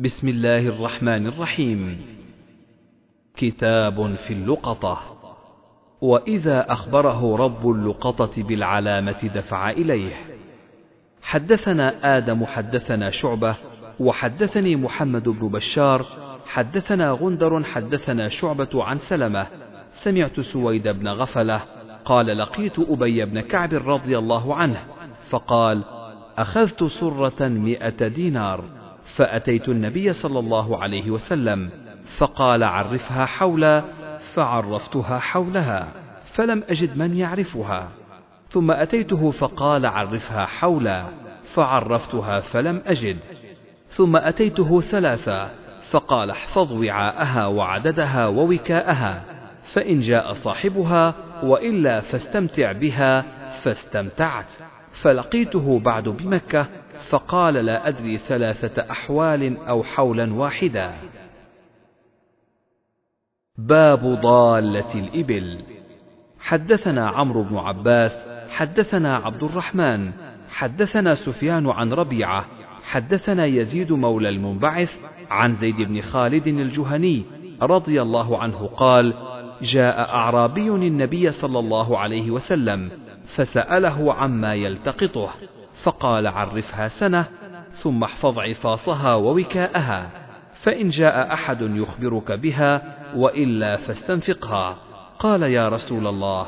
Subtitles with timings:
[0.00, 2.00] بسم الله الرحمن الرحيم.
[3.36, 4.98] كتاب في اللقطة.
[6.00, 10.12] وإذا أخبره رب اللقطة بالعلامة دفع إليه.
[11.22, 13.56] حدثنا آدم حدثنا شعبة
[14.00, 16.06] وحدثني محمد بن بشار
[16.46, 19.46] حدثنا غندر حدثنا شعبة عن سلمة.
[19.90, 21.62] سمعت سويد بن غفلة
[22.04, 24.84] قال لقيت أبي بن كعب رضي الله عنه
[25.30, 25.84] فقال
[26.38, 28.79] أخذت صرة مئة دينار.
[29.14, 31.70] فأتيت النبي صلى الله عليه وسلم
[32.18, 33.84] فقال عرفها حولا
[34.34, 35.88] فعرفتها حولها
[36.24, 37.88] فلم أجد من يعرفها.
[38.48, 41.04] ثم أتيته فقال عرفها حولا
[41.54, 43.18] فعرفتها فلم أجد.
[43.86, 45.50] ثم أتيته ثلاثا
[45.90, 49.24] فقال احفظ وعاءها وعددها ووكاءها
[49.62, 53.24] فإن جاء صاحبها وإلا فاستمتع بها
[53.62, 54.54] فاستمتعت.
[54.90, 56.66] فلقيته بعد بمكة
[57.08, 60.94] فقال لا أدري ثلاثة أحوال أو حولا واحدا.
[63.58, 65.58] باب ضالة الإبل.
[66.40, 70.12] حدثنا عمرو بن عباس حدثنا عبد الرحمن
[70.48, 72.46] حدثنا سفيان عن ربيعة
[72.82, 77.24] حدثنا يزيد مولى المنبعث عن زيد بن خالد الجهني
[77.62, 79.14] رضي الله عنه قال
[79.62, 82.90] جاء أعرابي النبي صلى الله عليه وسلم
[83.26, 85.30] فسأله عما يلتقطه.
[85.82, 87.28] فقال عرفها سنة
[87.72, 90.10] ثم احفظ عفاصها ووكاءها
[90.54, 94.76] فإن جاء أحد يخبرك بها وإلا فاستنفقها.
[95.18, 96.46] قال يا رسول الله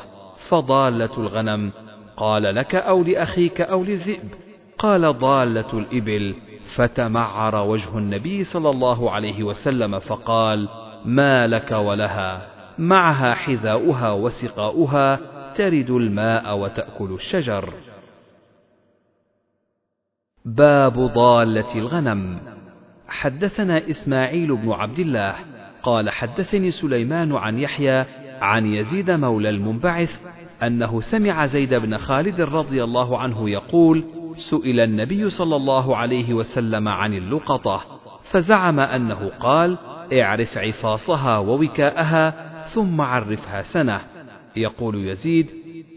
[0.49, 1.71] فضالة الغنم
[2.17, 4.29] قال لك أو لأخيك أو للذئب.
[4.77, 6.35] قال ضالة الإبل
[6.75, 10.69] فتمعر وجه النبي صلى الله عليه وسلم فقال
[11.05, 12.47] ما لك ولها؟
[12.77, 15.19] معها حذاؤها وسقاؤها
[15.55, 17.73] ترد الماء وتأكل الشجر.
[20.45, 22.39] باب ضالة الغنم.
[23.07, 25.35] حدثنا إسماعيل بن عبد الله
[25.83, 28.05] قال حدثني سليمان عن يحيى
[28.41, 30.21] عن يزيد مولى المنبعث
[30.63, 34.03] أنه سمع زيد بن خالد رضي الله عنه يقول
[34.33, 37.81] سئل النبي صلى الله عليه وسلم عن اللقطة
[38.23, 39.77] فزعم أنه قال
[40.13, 42.33] اعرف عفاصها ووكاءها
[42.63, 44.01] ثم عرفها سنة
[44.55, 45.49] يقول يزيد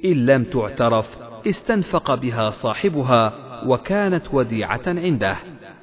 [0.05, 5.37] إن لم تعترف استنفق بها صاحبها وكانت وديعة عنده.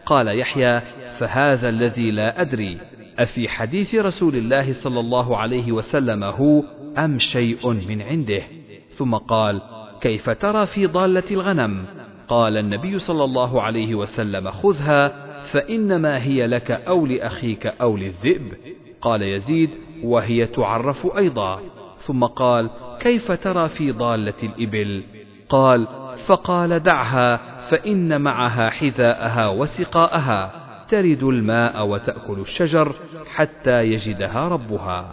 [0.06, 0.82] قال يحيى
[1.20, 2.78] فهذا الذي لا أدري
[3.20, 6.64] أفي حديث رسول الله صلى الله عليه وسلم هو
[6.98, 8.42] أم شيء من عنده؟
[8.90, 9.62] ثم قال
[10.02, 11.86] كيف ترى في ضالة الغنم؟
[12.28, 15.08] قال النبي صلى الله عليه وسلم خذها
[15.42, 18.54] فإنما هي لك أو لأخيك أو للذئب.
[19.02, 19.70] قال يزيد
[20.04, 21.62] وهي تعرف أيضا.
[21.98, 22.70] ثم قال
[23.00, 25.04] كيف ترى في ضالة الإبل؟
[25.50, 25.88] قال
[26.26, 32.96] فقال دعها فإن معها حذاءها وسقاءها ترد الماء وتأكل الشجر
[33.36, 35.12] حتى يجدها ربها.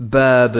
[0.00, 0.56] باب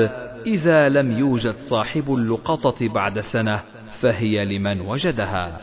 [0.47, 3.63] إذا لم يوجد صاحب اللقطة بعد سنة
[4.01, 5.61] فهي لمن وجدها.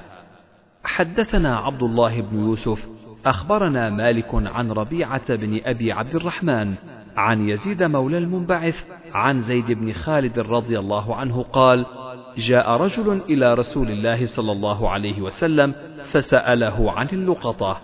[0.83, 2.87] حدثنا عبد الله بن يوسف
[3.25, 6.75] أخبرنا مالك عن ربيعة بن أبي عبد الرحمن
[7.17, 11.85] عن يزيد مولى المنبعث عن زيد بن خالد رضي الله عنه قال
[12.39, 15.73] جاء رجل إلى رسول الله صلى الله عليه وسلم
[16.11, 17.81] فسأله عن اللقطة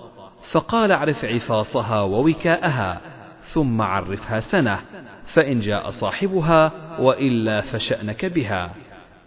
[0.51, 3.01] فقال اعرف عفاصها ووكاءها
[3.41, 4.79] ثم عرفها سنة
[5.25, 8.71] فإن جاء صاحبها وإلا فشأنك بها.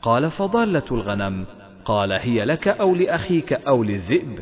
[0.02, 1.44] قال فضالة الغنم
[1.84, 4.38] قال هي لك أو لأخيك أو للذئب؟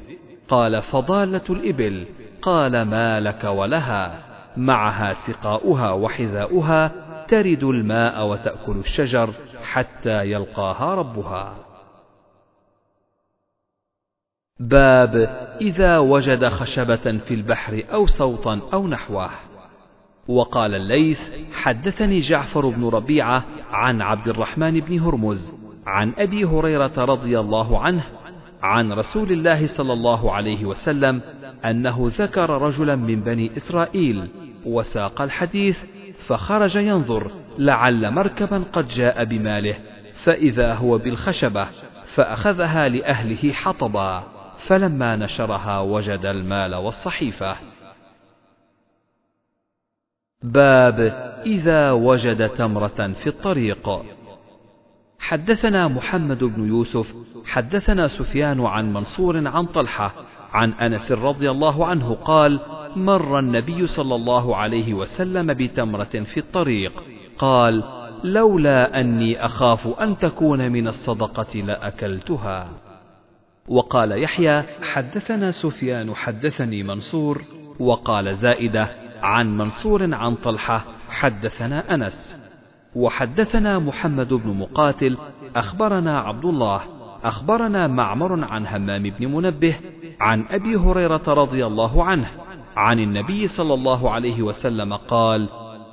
[0.49, 2.07] قال فضالة الإبل
[2.43, 4.23] قال ما لك ولها؟
[4.57, 9.31] معها سقاؤها وحذاؤها ترد الماء وتأكل الشجر
[9.63, 11.57] حتى يلقاها ربها.
[14.61, 15.17] باب
[15.61, 19.31] إذا وجد خشبة في البحر أو صوتا أو نحوه.
[20.29, 21.21] وقال الليث
[21.53, 25.55] حدثني جعفر بن ربيعة عن عبد الرحمن بن هرمز
[25.87, 28.05] عن أبي هريرة رضي الله عنه
[28.63, 31.21] عن رسول الله صلى الله عليه وسلم
[31.65, 34.29] أنه ذكر رجلا من بني إسرائيل
[34.67, 35.85] وساق الحديث
[36.27, 39.79] فخرج ينظر لعل مركبا قد جاء بماله
[40.25, 41.69] فإذا هو بالخشبة
[42.15, 44.23] فأخذها لأهله حطبا
[44.57, 47.57] فلما نشرها وجد المال والصحيفة.
[50.43, 51.01] باب
[51.47, 54.03] إذا وجد تمرة في الطريق.
[55.19, 57.15] حدثنا محمد بن يوسف
[57.47, 60.13] حدثنا سفيان عن منصور عن طلحة
[60.53, 62.61] عن أنس رضي الله عنه قال
[62.97, 67.05] مر النبي صلى الله عليه وسلم بتمرة في الطريق.
[67.39, 67.85] قال
[68.25, 72.69] لولا أني أخاف أن تكون من الصدقة لأكلتها.
[73.69, 74.63] وقال يحيى
[74.93, 77.43] حدثنا سفيان حدثني منصور.
[77.81, 78.89] وقال زائدة
[79.23, 82.41] عن منصور عن طلحة حدثنا أنس.
[82.95, 85.19] وحدثنا محمد بن مقاتل
[85.57, 86.96] أخبرنا عبد الله.
[87.27, 89.77] أخبرنا معمر عن همام بن منبه
[90.21, 92.31] عن أبي هريرة رضي الله عنه
[92.77, 95.49] عن النبي صلى الله عليه وسلم قال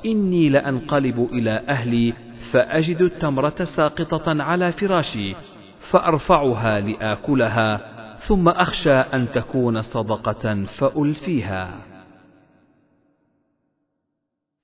[0.06, 2.14] إني لأنقلب إلى أهلي
[2.52, 5.36] فأجد التمرة ساقطة على فراشي
[5.80, 11.74] فأرفعها لآكلها ثم أخشى أن تكون صدقة فألفيها.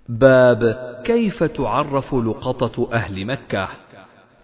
[0.09, 0.61] باب
[1.05, 3.67] كيف تعرف لقطة أهل مكة؟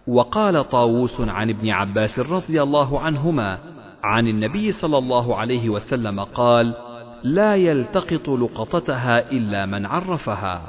[0.08, 3.58] وقال طاووس عن ابن عباس رضي الله عنهما
[4.02, 6.74] عن النبي صلى الله عليه وسلم قال:
[7.22, 10.62] لا يلتقط لقطتها إلا من عرفها.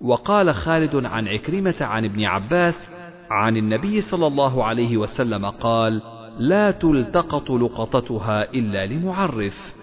[0.00, 2.88] وقال خالد عن عكرمة عن ابن عباس
[3.30, 6.02] عن النبي صلى الله عليه وسلم قال
[6.38, 9.74] لا تلتقط لقطتها إلا لمعرف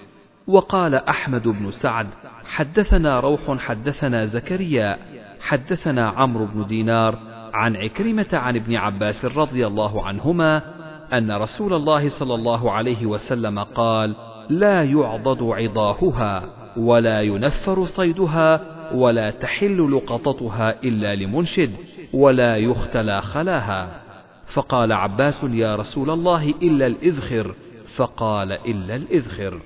[0.47, 2.07] وقال أحمد بن سعد
[2.45, 4.97] حدثنا روح حدثنا زكريا
[5.41, 10.61] حدثنا عمرو بن دينار عن عكرمة عن ابن عباس رضي الله عنهما
[11.13, 14.15] أن رسول الله صلى الله عليه وسلم قال
[14.49, 18.61] لا يعضد عضاهها ولا ينفر صيدها
[18.93, 21.71] ولا تحل لقطتها إلا لمنشد
[22.13, 24.01] ولا يختلى خلاها
[24.45, 27.55] فقال عباس يا رسول الله إلا الإذخر
[27.95, 29.61] فقال إلا الإذخر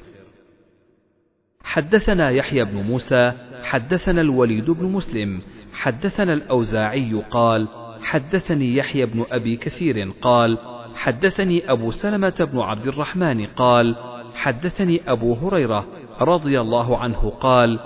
[1.64, 3.34] حدثنا يحيى بن موسى
[3.64, 5.42] حدثنا الوليد بن مسلم
[5.74, 7.68] حدثنا الأوزاعي قال
[8.04, 10.57] حدثني يحيى بن أبي كثير قال
[10.96, 13.96] حدثني أبو سلمة بن عبد الرحمن قال
[14.36, 15.86] حدثني أبو هريرة
[16.22, 17.80] رضي الله عنه قال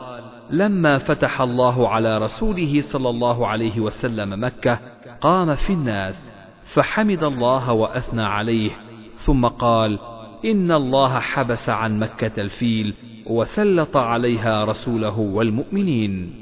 [0.50, 4.80] لما فتح الله على رسوله صلى الله عليه وسلم مكة
[5.22, 6.32] قام في الناس
[6.64, 8.72] فحمد الله وأثنى عليه
[9.16, 10.00] ثم قال
[10.46, 12.94] إن الله حبس عن مكة الفيل
[13.26, 16.34] وسلط عليها رسوله والمؤمنين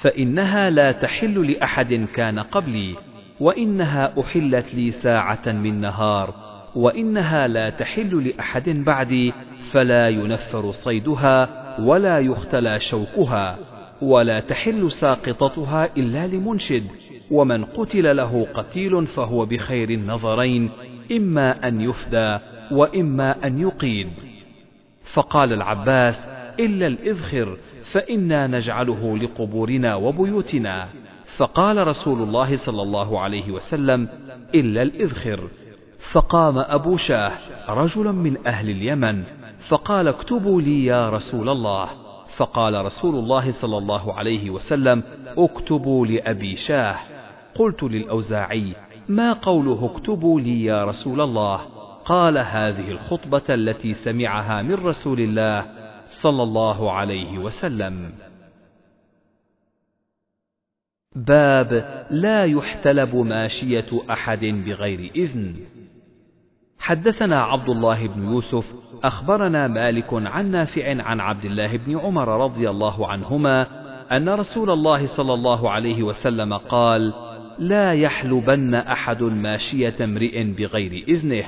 [0.00, 2.96] فإنها لا تحل لأحد كان قبلي.
[3.40, 6.34] وإنها أحلت لي ساعة من نهار
[6.76, 9.32] وإنها لا تحل لأحد بعدي
[9.70, 11.48] فلا ينفر صيدها
[11.80, 13.58] ولا يختلى شوكها
[14.02, 16.84] ولا تحل ساقطتها إلا لمنشد
[17.30, 20.70] ومن قتل له قتيل فهو بخير النظرين
[21.12, 22.38] إما أن يفدى
[22.72, 24.08] وإما أن يقيد.
[25.14, 26.28] فقال العباس
[26.60, 30.88] إلا الإذخر فإنا نجعله لقبورنا وبيوتنا.
[31.36, 34.08] فقال رسول الله صلى الله عليه وسلم
[34.54, 35.48] إلا الإذخر.
[36.12, 37.32] فقام أبو شاه
[37.68, 39.24] رجل من أهل اليمن
[39.58, 41.88] فقال اكتبوا لي يا رسول الله.
[42.36, 45.02] فقال رسول الله صلى الله عليه وسلم
[45.38, 46.96] اكتبوا لأبي شاه.
[47.54, 48.74] قلت للأوزاعي
[49.08, 51.60] ما قوله اكتبوا لي يا رسول الله؟
[52.04, 55.66] قال هذه الخطبة التي سمعها من رسول الله
[56.06, 58.12] صلى الله عليه وسلم.
[61.16, 65.56] باب لا يحتلب ماشية أحد بغير إذن.
[66.78, 68.74] حدثنا عبد الله بن يوسف
[69.04, 73.66] أخبرنا مالك عن نافع عن عبد الله بن عمر رضي الله عنهما
[74.16, 77.12] أن رسول الله صلى الله عليه وسلم قال:
[77.58, 81.44] لا يحلبن أحد ماشية امرئ بغير إذنه،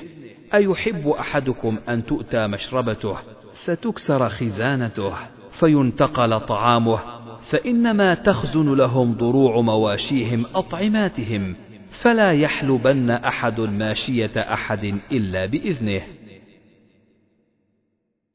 [0.54, 3.16] أيحب أحدكم أن تؤتى مشربته،
[3.64, 5.12] فتكسر خزانته،
[5.50, 7.21] فينتقل طعامه،
[7.52, 11.56] فإنما تخزن لهم ضروع مواشيهم أطعماتهم،
[11.90, 16.02] فلا يحلبن أحد ماشية أحد إلا بإذنه.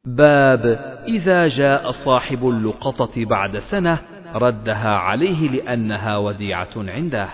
[0.05, 0.65] باب
[1.07, 4.00] إذا جاء صاحب اللقطة بعد سنة
[4.36, 7.29] ردها عليه لأنها وديعة عنده.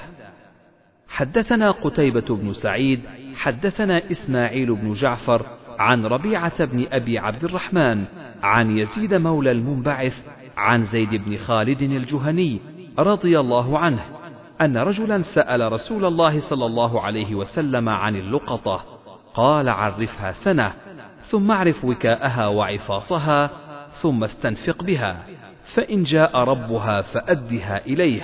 [1.07, 2.99] حدثنا قتيبة بن سعيد،
[3.35, 5.45] حدثنا إسماعيل بن جعفر
[5.79, 8.03] عن ربيعة بن أبي عبد الرحمن،
[8.43, 12.59] عن يزيد مولى المنبعث، عن زيد بن خالد الجهني
[12.99, 14.05] رضي الله عنه،
[14.61, 18.85] أن رجلا سأل رسول الله صلى الله عليه وسلم عن اللقطة،
[19.33, 20.73] قال عرفها سنة،
[21.21, 23.49] ثم اعرف وكاءها وعفاصها
[23.93, 25.25] ثم استنفق بها
[25.63, 28.21] فإن جاء ربها فأدها إليه.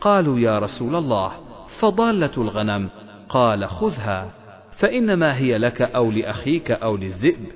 [0.00, 1.32] قالوا يا رسول الله
[1.78, 2.88] فضالة الغنم.
[3.28, 4.30] قال خذها
[4.76, 7.46] فإنما هي لك أو لأخيك أو للذئب.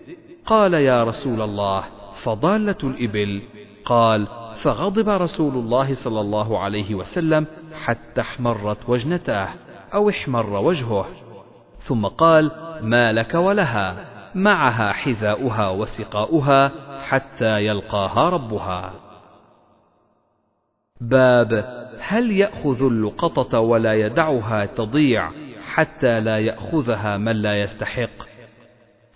[0.47, 1.85] قال يا رسول الله
[2.23, 3.43] فضالة الإبل.
[3.85, 4.27] قال
[4.63, 7.47] فغضب رسول الله صلى الله عليه وسلم
[7.85, 9.49] حتى احمرت وجنتاه
[9.95, 11.07] أو احمر وجهه.
[11.79, 13.97] ثم قال ما لك ولها
[14.35, 16.73] معها حذاؤها وسقاؤها
[17.09, 18.93] حتى يلقاها ربها.
[21.01, 25.31] باب هل يأخذ اللقطة ولا يدعها تضيع
[25.75, 28.33] حتى لا يأخذها من لا يستحق؟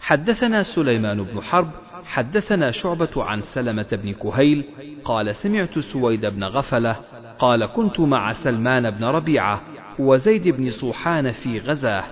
[0.00, 1.70] حدثنا سليمان بن حرب
[2.06, 4.64] حدثنا شعبة عن سلمة بن كهيل
[5.04, 6.96] قال سمعت سويد بن غفلة
[7.38, 9.62] قال كنت مع سلمان بن ربيعة
[9.98, 12.04] وزيد بن صوحان في غزاة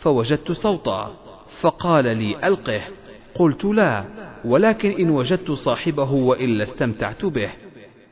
[0.00, 1.10] فوجدت صوتا
[1.60, 2.80] فقال لي ألقه
[3.34, 4.04] قلت لا
[4.44, 7.50] ولكن إن وجدت صاحبه وإلا استمتعت به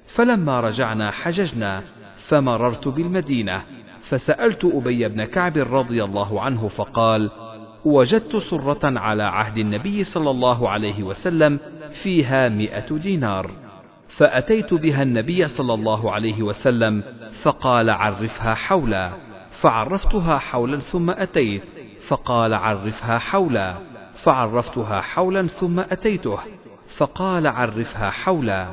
[0.07, 1.83] فلما رجعنا حججنا
[2.17, 3.63] فمررت بالمدينة
[4.01, 7.31] فسألت أبي بن كعب رضي الله عنه فقال
[7.85, 11.61] وجدت سرة على عهد النبي صلى الله عليه وسلم
[11.91, 13.51] فيها مئة دينار
[14.09, 17.03] فأتيت بها النبي صلى الله عليه وسلم
[17.43, 19.11] فقال عرفها حولا
[19.51, 21.63] فعرفتها حولا ثم أتيت
[22.09, 23.75] فقال عرفها حولا
[24.15, 26.39] فعرفتها حولا ثم أتيته
[26.97, 28.69] فقال عرفها حولا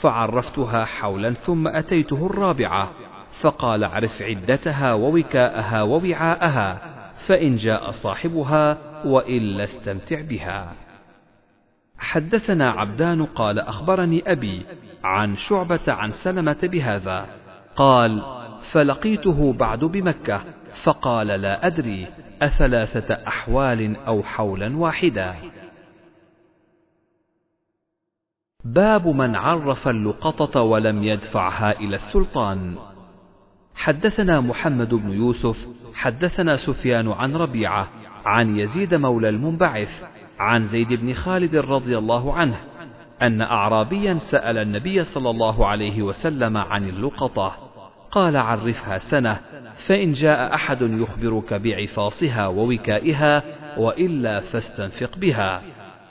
[0.00, 2.90] فعرفتها حولا ثم أتيته الرابعة
[3.40, 6.93] فقال عرف عدتها ووكاءها ووعاءها
[7.26, 10.74] فإن جاء صاحبها وإلا استمتع بها.
[11.98, 14.66] حدثنا عبدان قال أخبرني أبي
[15.04, 17.26] عن شعبة عن سلمة بهذا.
[17.76, 18.22] قال
[18.72, 20.44] فلقيته بعد بمكة
[20.82, 22.06] فقال لا أدري
[22.42, 25.34] أثلاثة أحوال أو حولا واحدا.
[28.64, 32.76] باب من عرف اللقطة ولم يدفعها إلى السلطان.
[33.84, 37.88] حدثنا محمد بن يوسف حدثنا سفيان عن ربيعة
[38.24, 40.04] عن يزيد مولى المنبعث
[40.38, 42.56] عن زيد بن خالد رضي الله عنه
[43.22, 47.56] أن أعرابيا سأل النبي صلى الله عليه وسلم عن اللقطة.
[48.10, 49.40] قال عرفها سنة
[49.74, 53.42] فإن جاء أحد يخبرك بعفاصها ووكائها
[53.78, 55.62] وإلا فاستنفق بها.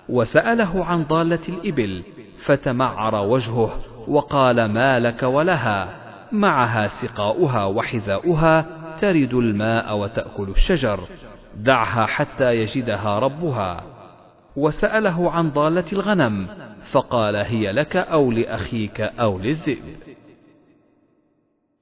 [0.09, 2.03] وسأله عن ضالة الإبل
[2.45, 6.02] فتمعر وجهه وقال ما لك ولها؟
[6.33, 8.65] معها سقاؤها وحذاؤها
[9.01, 10.99] ترد الماء وتأكل الشجر.
[11.57, 13.83] دعها حتى يجدها ربها.
[14.55, 16.47] وسأله عن ضالة الغنم
[16.91, 19.95] فقال هي لك أو لأخيك أو للذئب.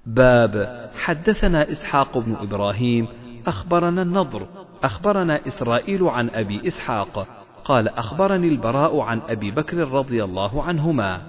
[0.05, 3.07] باب حدثنا إسحاق بن إبراهيم
[3.47, 4.47] أخبرنا النضر
[4.83, 7.27] أخبرنا إسرائيل عن أبي إسحاق
[7.63, 11.21] قال أخبرني البراء عن أبي بكر رضي الله عنهما.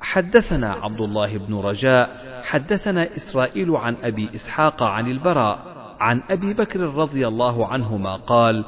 [0.00, 6.80] حدثنا عبد الله بن رجاء حدثنا إسرائيل عن أبي إسحاق عن البراء عن أبي بكر
[6.80, 8.64] رضي الله عنهما قال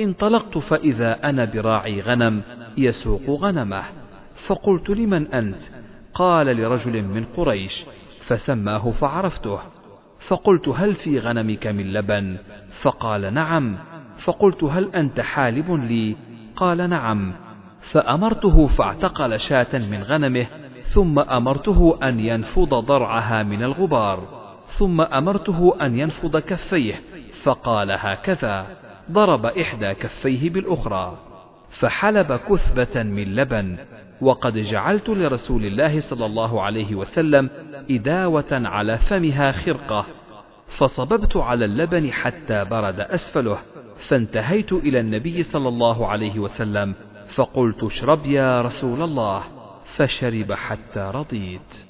[0.00, 2.42] انطلقت فإذا أنا براعي غنم
[2.78, 3.84] يسوق غنمه.
[4.46, 5.62] فقلت لمن أنت؟
[6.14, 7.84] قال لرجل من قريش
[8.26, 9.58] فسماه فعرفته.
[10.28, 12.36] فقلت هل في غنمك من لبن؟
[12.82, 13.78] فقال نعم.
[14.24, 16.16] فقلت هل أنت حالب لي؟
[16.56, 17.32] قال نعم.
[17.92, 20.46] فأمرته فاعتقل شاة من غنمه
[20.82, 26.94] ثم أمرته أن ينفض ضرعها من الغبار ثم أمرته أن ينفض كفيه
[27.42, 28.66] فقال هكذا
[29.10, 31.18] ضرب إحدى كفيه بالأخرى
[31.70, 33.76] فحلب كثبة من لبن
[34.20, 37.50] وقد جعلت لرسول الله صلى الله عليه وسلم
[37.90, 40.06] إداوة على فمها خرقة
[40.66, 43.58] فصببت على اللبن حتى برد أسفله
[43.96, 46.94] فانتهيت إلى النبي صلى الله عليه وسلم
[47.34, 49.42] فقلت اشرب يا رسول الله
[49.96, 51.89] فشرب حتى رضيت.